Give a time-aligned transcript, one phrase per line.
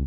[0.00, 0.06] Hey,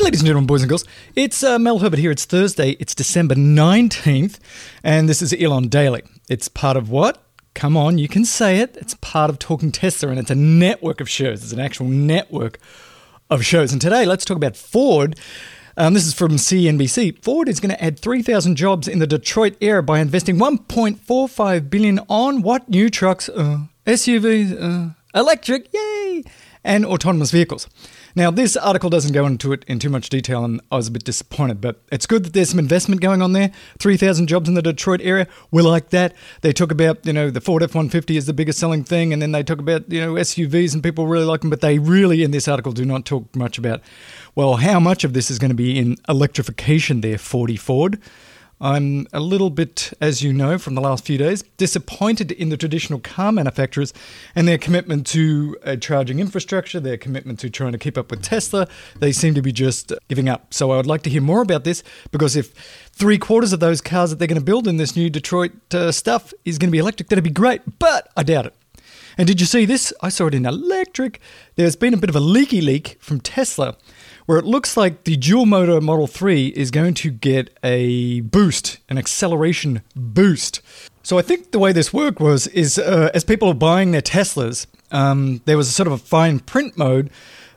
[0.00, 0.84] ladies and gentlemen, boys and girls.
[1.16, 2.10] It's uh, Mel Herbert here.
[2.10, 2.72] It's Thursday.
[2.72, 4.38] It's December 19th,
[4.84, 6.02] and this is Elon Daily.
[6.28, 7.24] It's part of what?
[7.54, 8.76] Come on, you can say it.
[8.76, 11.42] It's part of Talking Tesla, and it's a network of shows.
[11.42, 12.58] It's an actual network
[13.30, 13.72] of shows.
[13.72, 15.18] And today, let's talk about Ford.
[15.80, 17.22] Um, this is from CNBC.
[17.22, 22.00] Ford is going to add 3,000 jobs in the Detroit area by investing 1.45 billion
[22.08, 26.24] on what new trucks, uh, SUVs, uh, electric, yay,
[26.64, 27.68] and autonomous vehicles.
[28.14, 30.90] Now, this article doesn't go into it in too much detail, and I was a
[30.90, 33.52] bit disappointed, but it's good that there's some investment going on there.
[33.78, 35.26] 3,000 jobs in the Detroit area.
[35.50, 36.14] We like that.
[36.40, 39.20] They talk about, you know, the Ford F 150 is the biggest selling thing, and
[39.20, 42.22] then they talk about, you know, SUVs, and people really like them, but they really,
[42.22, 43.80] in this article, do not talk much about,
[44.34, 48.00] well, how much of this is going to be in electrification there, 40 Ford.
[48.60, 52.56] I'm a little bit, as you know from the last few days, disappointed in the
[52.56, 53.94] traditional car manufacturers
[54.34, 58.66] and their commitment to charging infrastructure, their commitment to trying to keep up with Tesla.
[58.98, 60.52] They seem to be just giving up.
[60.52, 62.52] So I would like to hear more about this because if
[62.92, 65.92] three quarters of those cars that they're going to build in this new Detroit uh,
[65.92, 67.78] stuff is going to be electric, that'd be great.
[67.78, 68.54] But I doubt it.
[69.16, 69.92] And did you see this?
[70.00, 71.16] I saw it in Electrek.
[71.56, 73.76] There's been a bit of a leaky leak from Tesla
[74.28, 78.76] where it looks like the dual motor Model 3 is going to get a boost,
[78.90, 80.60] an acceleration boost.
[81.02, 84.02] So I think the way this worked was is uh, as people are buying their
[84.02, 87.08] Teslas, um, there was a sort of a fine print mode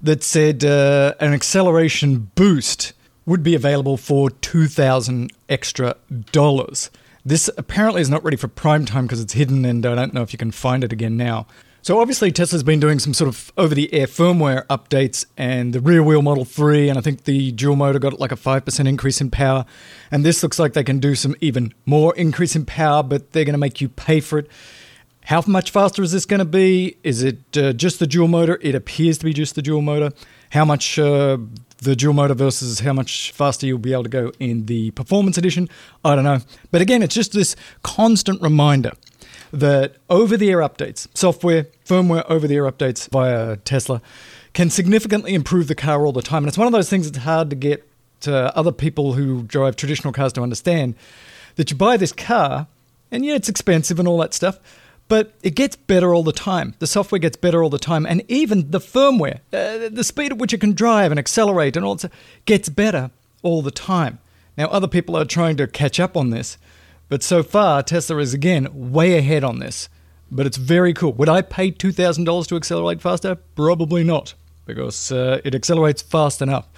[0.00, 2.92] that said uh, an acceleration boost
[3.26, 5.96] would be available for two thousand extra
[6.30, 6.88] dollars.
[7.24, 10.22] This apparently is not ready for prime time because it's hidden, and I don't know
[10.22, 11.48] if you can find it again now.
[11.82, 16.44] So obviously Tesla's been doing some sort of over-the-air firmware updates, and the rear-wheel Model
[16.44, 19.64] 3, and I think the dual motor got like a five percent increase in power,
[20.10, 23.46] and this looks like they can do some even more increase in power, but they're
[23.46, 24.48] going to make you pay for it.
[25.24, 26.96] How much faster is this going to be?
[27.02, 28.58] Is it uh, just the dual motor?
[28.60, 30.12] It appears to be just the dual motor.
[30.50, 31.38] How much uh,
[31.78, 35.38] the dual motor versus how much faster you'll be able to go in the performance
[35.38, 35.68] edition?
[36.04, 36.40] I don't know.
[36.70, 38.92] But again, it's just this constant reminder
[39.52, 44.00] that over the air updates, software, firmware over the air updates via Tesla,
[44.52, 46.44] can significantly improve the car all the time.
[46.44, 47.86] And it's one of those things that's hard to get
[48.20, 50.94] to other people who drive traditional cars to understand
[51.56, 52.66] that you buy this car,
[53.10, 54.58] and yeah, it's expensive and all that stuff,
[55.08, 56.74] but it gets better all the time.
[56.78, 60.38] The software gets better all the time, and even the firmware, uh, the speed at
[60.38, 62.12] which it can drive and accelerate and all that
[62.44, 63.10] gets better
[63.42, 64.18] all the time.
[64.56, 66.58] Now, other people are trying to catch up on this,
[67.10, 69.88] but so far, Tesla is again way ahead on this.
[70.30, 71.12] But it's very cool.
[71.14, 73.34] Would I pay $2,000 to accelerate faster?
[73.34, 74.34] Probably not,
[74.64, 76.68] because uh, it accelerates fast enough.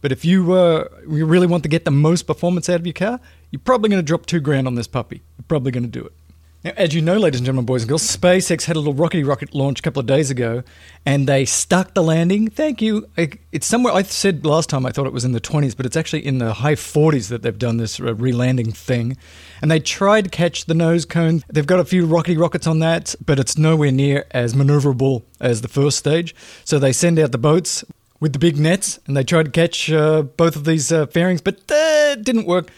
[0.00, 2.94] But if you, uh, you really want to get the most performance out of your
[2.94, 3.20] car,
[3.50, 5.20] you're probably going to drop two grand on this puppy.
[5.36, 6.12] You're probably going to do it.
[6.64, 9.26] Now, as you know, ladies and gentlemen, boys and girls, SpaceX had a little rockety
[9.26, 10.62] rocket launch a couple of days ago,
[11.04, 12.48] and they stuck the landing.
[12.50, 13.08] Thank you.
[13.16, 13.92] It's somewhere.
[13.92, 16.38] I said last time I thought it was in the 20s, but it's actually in
[16.38, 19.16] the high 40s that they've done this uh, re-landing thing.
[19.60, 21.42] And they tried to catch the nose cone.
[21.52, 25.62] They've got a few rockety rockets on that, but it's nowhere near as maneuverable as
[25.62, 26.32] the first stage.
[26.64, 27.84] So they send out the boats
[28.20, 31.40] with the big nets, and they tried to catch uh, both of these uh, fairings,
[31.40, 32.70] but uh, didn't work.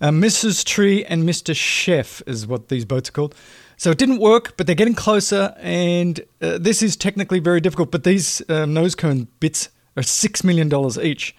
[0.00, 0.64] Uh, Mrs.
[0.64, 1.54] Tree and Mr.
[1.54, 3.34] Chief is what these boats are called.
[3.76, 7.90] So it didn't work, but they're getting closer, and uh, this is technically very difficult.
[7.90, 10.70] But these uh, nose cone bits are $6 million
[11.02, 11.34] each.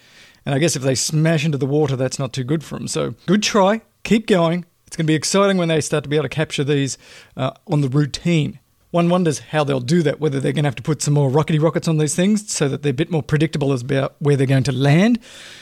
[0.46, 2.88] And I guess if they smash into the water, that's not too good for them.
[2.88, 3.82] So good try.
[4.04, 4.66] Keep going.
[4.88, 6.98] It's going to be exciting when they start to be able to capture these
[7.38, 8.60] uh, on the routine.
[8.90, 11.30] One wonders how they'll do that, whether they're going to have to put some more
[11.30, 14.36] rockety rockets on these things so that they're a bit more predictable as about where
[14.36, 15.20] they're going to land,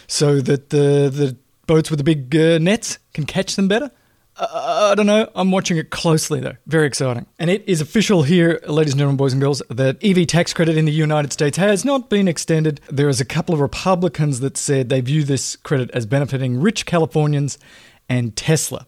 [0.08, 1.36] so that the, the
[1.69, 3.91] boats with the big uh, nets can catch them better.
[4.35, 5.30] Uh, I don't know.
[5.35, 6.56] I'm watching it closely though.
[6.66, 7.28] Very exciting.
[7.38, 10.78] And it is official here, ladies and gentlemen, boys and girls, that EV tax credit
[10.78, 12.81] in the United States has not been extended.
[12.90, 16.88] There is a couple of Republicans that said they view this credit as benefiting rich
[16.88, 17.59] Californians
[18.09, 18.88] and Tesla.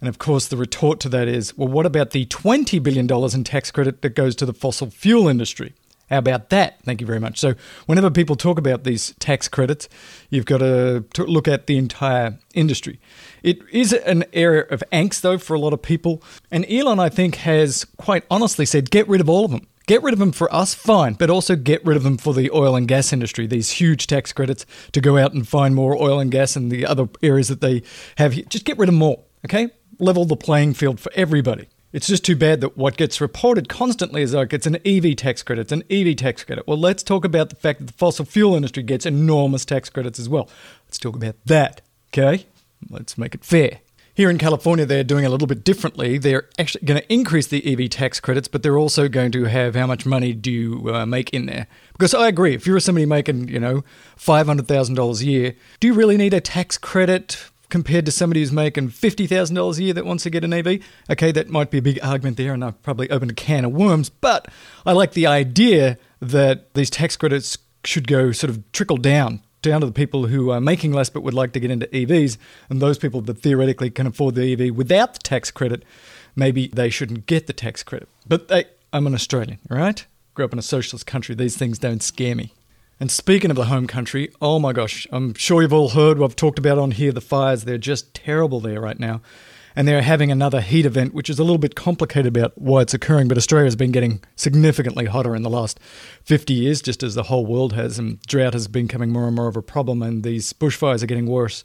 [0.00, 3.44] And of course, the retort to that is well, what about the $20 billion in
[3.44, 5.74] tax credit that goes to the fossil fuel industry?
[6.08, 6.80] How about that?
[6.82, 7.38] Thank you very much.
[7.38, 7.54] So,
[7.86, 9.88] whenever people talk about these tax credits,
[10.30, 13.00] you've got to, look at the entire industry.
[13.42, 16.22] It is an area of angst, though, for a lot of people.
[16.50, 19.66] And Elon, I think, has quite honestly said get rid of all of them.
[19.86, 22.50] Get rid of them for us, fine, but also get rid of them for the
[22.50, 26.18] oil and gas industry, these huge tax credits to go out and find more oil
[26.18, 27.82] and gas and the other areas that they
[28.16, 28.44] have here.
[28.48, 29.68] Just get rid of all, okay?
[30.00, 31.68] Level the playing field for everybody.
[31.96, 35.42] It's just too bad that what gets reported constantly is like it's an EV tax
[35.42, 36.66] credit, it's an EV tax credit.
[36.66, 40.18] Well, let's talk about the fact that the fossil fuel industry gets enormous tax credits
[40.18, 40.46] as well.
[40.84, 41.80] Let's talk about that,
[42.12, 42.44] okay?
[42.90, 43.78] Let's make it fair.
[44.12, 46.18] Here in California, they're doing a little bit differently.
[46.18, 49.74] They're actually going to increase the EV tax credits, but they're also going to have
[49.74, 51.66] how much money do you uh, make in there?
[51.92, 53.84] Because I agree, if you're somebody making, you know,
[54.18, 58.90] $500,000 a year, do you really need a tax credit compared to somebody who's making
[58.90, 60.80] $50,000 a year that wants to get an EV?
[61.10, 63.72] Okay, that might be a big argument there, and I've probably opened a can of
[63.72, 64.48] worms, but
[64.84, 69.80] I like the idea that these tax credits should go sort of trickle down down
[69.80, 72.38] to the people who are making less but would like to get into EVs,
[72.70, 75.84] and those people that theoretically can afford the EV without the tax credit,
[76.34, 78.08] maybe they shouldn't get the tax credit.
[78.26, 80.06] But they, I'm an Australian, right?
[80.34, 81.34] Grew up in a socialist country.
[81.34, 82.52] These things don't scare me.
[82.98, 86.30] And speaking of the home country, oh my gosh, I'm sure you've all heard what
[86.30, 87.64] I've talked about on here the fires.
[87.64, 89.20] They're just terrible there right now
[89.76, 92.94] and they're having another heat event, which is a little bit complicated about why it's
[92.94, 93.28] occurring.
[93.28, 95.78] But Australia has been getting significantly hotter in the last
[96.24, 99.36] 50 years, just as the whole world has, and drought has been becoming more and
[99.36, 101.62] more of a problem, and these bushfires are getting worse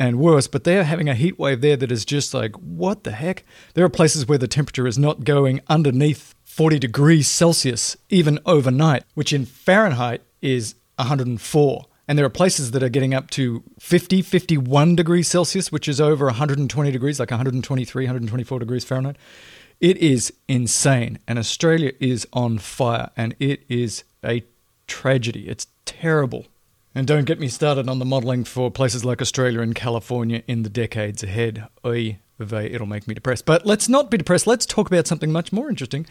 [0.00, 0.48] and worse.
[0.48, 3.44] But they're having a heat wave there that is just like, what the heck?
[3.74, 9.04] There are places where the temperature is not going underneath 40 degrees Celsius, even overnight,
[9.14, 11.86] which in Fahrenheit is 104.
[12.06, 16.00] And there are places that are getting up to 50, 51 degrees Celsius, which is
[16.00, 19.16] over 120 degrees, like 123, 124 degrees Fahrenheit.
[19.80, 21.18] It is insane.
[21.26, 23.10] And Australia is on fire.
[23.16, 24.44] And it is a
[24.86, 25.48] tragedy.
[25.48, 26.46] It's terrible.
[26.94, 30.62] And don't get me started on the modelling for places like Australia and California in
[30.62, 31.66] the decades ahead.
[32.38, 33.46] Vey, it'll make me depressed.
[33.46, 34.46] But let's not be depressed.
[34.46, 36.06] Let's talk about something much more interesting,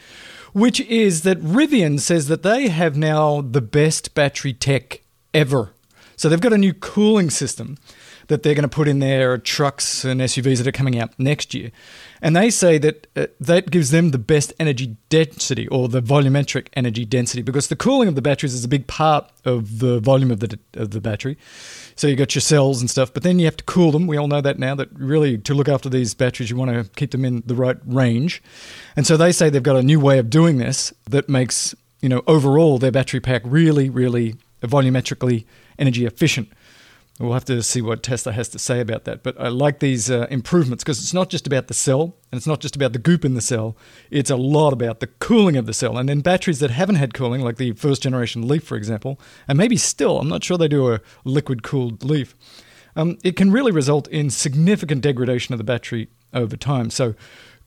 [0.54, 5.02] which is that Rivian says that they have now the best battery tech
[5.34, 5.72] ever.
[6.16, 7.78] So they've got a new cooling system
[8.28, 11.54] that they're going to put in their trucks and SUVs that are coming out next
[11.54, 11.72] year.
[12.22, 16.68] And they say that uh, that gives them the best energy density or the volumetric
[16.74, 20.32] energy density because the cooling of the batteries is a big part of the volume
[20.32, 21.38] of the, of the battery.
[21.96, 24.08] So you've got your cells and stuff, but then you have to cool them.
[24.08, 26.90] We all know that now that really to look after these batteries, you want to
[26.96, 28.42] keep them in the right range.
[28.96, 32.10] And so they say they've got a new way of doing this that makes, you
[32.10, 35.46] know, overall their battery pack really, really volumetrically
[35.78, 36.50] energy efficient.
[37.24, 39.24] We'll have to see what Tesla has to say about that.
[39.24, 42.46] But I like these uh, improvements because it's not just about the cell and it's
[42.46, 43.78] not just about the goop in the cell.
[44.12, 45.98] It's a lot about the cooling of the cell.
[45.98, 49.58] And then batteries that haven't had cooling, like the first generation Leaf, for example, and
[49.58, 52.36] maybe still, I'm not sure they do a liquid cooled Leaf,
[52.98, 56.90] um, it can really result in significant degradation of the battery over time.
[56.90, 57.16] So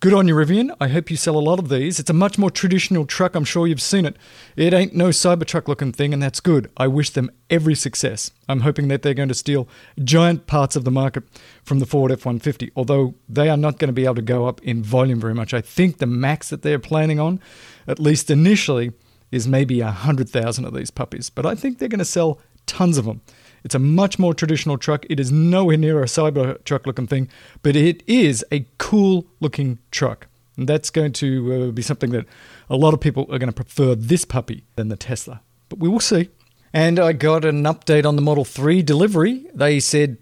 [0.00, 0.76] Good on you, Rivian.
[0.78, 1.98] I hope you sell a lot of these.
[1.98, 3.34] It's a much more traditional truck.
[3.34, 4.18] I'm sure you've seen it.
[4.54, 6.70] It ain't no Cybertruck looking thing, and that's good.
[6.76, 8.30] I wish them every success.
[8.46, 9.66] I'm hoping that they're going to steal
[10.04, 11.22] giant parts of the market
[11.64, 14.46] from the Ford F 150, although they are not going to be able to go
[14.46, 15.54] up in volume very much.
[15.54, 17.40] I think the max that they're planning on,
[17.86, 18.92] at least initially,
[19.32, 21.30] is maybe 100,000 of these puppies.
[21.30, 23.22] But I think they're going to sell tons of them.
[23.64, 25.04] It's a much more traditional truck.
[25.10, 27.28] It is nowhere near a cyber truck looking thing,
[27.62, 30.26] but it is a cool looking truck.
[30.56, 32.26] And that's going to uh, be something that
[32.70, 35.42] a lot of people are going to prefer this puppy than the Tesla.
[35.68, 36.30] But we will see.
[36.72, 39.46] And I got an update on the Model 3 delivery.
[39.54, 40.18] They said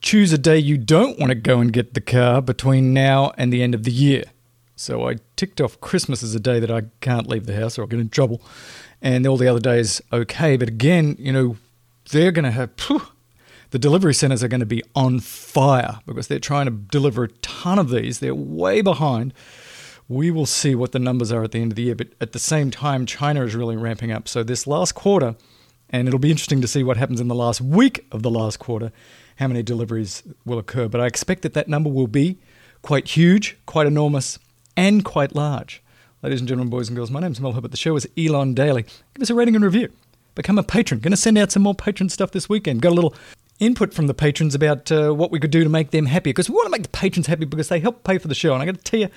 [0.00, 3.52] choose a day you don't want to go and get the car between now and
[3.52, 4.24] the end of the year.
[4.74, 7.82] So I ticked off Christmas as a day that I can't leave the house or
[7.82, 8.40] I'll get in trouble.
[9.02, 10.56] And all the other days, okay.
[10.56, 11.56] But again, you know,
[12.10, 13.02] they're going to have phew,
[13.70, 17.28] the delivery centers are going to be on fire because they're trying to deliver a
[17.28, 18.18] ton of these.
[18.18, 19.32] They're way behind.
[20.08, 22.32] We will see what the numbers are at the end of the year, but at
[22.32, 24.26] the same time, China is really ramping up.
[24.26, 25.36] So this last quarter,
[25.88, 28.58] and it'll be interesting to see what happens in the last week of the last
[28.58, 28.90] quarter,
[29.36, 30.88] how many deliveries will occur.
[30.88, 32.38] But I expect that that number will be
[32.82, 34.38] quite huge, quite enormous,
[34.76, 35.80] and quite large.
[36.22, 37.70] Ladies and gentlemen, boys and girls, my name's Mel Herbert.
[37.70, 38.82] The show is Elon Daily.
[39.14, 39.90] Give us a rating and review
[40.34, 41.00] become a patron.
[41.00, 42.82] Going to send out some more patron stuff this weekend.
[42.82, 43.14] Got a little
[43.58, 46.48] input from the patrons about uh, what we could do to make them happy because
[46.48, 48.54] we want to make the patrons happy because they help pay for the show.
[48.54, 49.08] And I got to tell you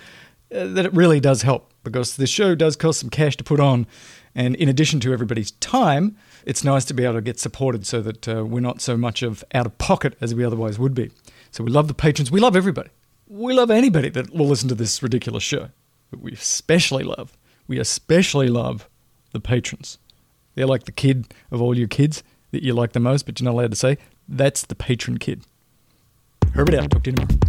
[0.54, 3.60] uh, that it really does help because the show does cost some cash to put
[3.60, 3.88] on.
[4.36, 8.02] And in addition to everybody's time, it's nice to be able to get supported so
[8.02, 11.12] that uh, we're not so much of out of pocket as we otherwise would be.
[11.52, 12.32] So we love the patrons.
[12.32, 12.90] We love everybody.
[13.28, 15.70] We love anybody that will listen to this ridiculous show.
[16.10, 18.90] But we especially love, we especially love
[19.32, 19.98] the patrons.
[20.56, 23.46] They're like the kid of all your kids that you like the most, but you're
[23.46, 23.98] not allowed to say.
[24.28, 25.44] That's the patron kid.
[26.54, 26.92] Herbert out.
[26.92, 27.44] Talk to you tomorrow.